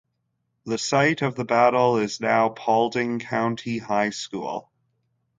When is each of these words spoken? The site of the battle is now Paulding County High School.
The 0.65 0.79
site 0.79 1.21
of 1.21 1.35
the 1.35 1.45
battle 1.45 1.97
is 1.97 2.19
now 2.21 2.49
Paulding 2.49 3.19
County 3.19 3.77
High 3.77 4.09
School. 4.09 4.71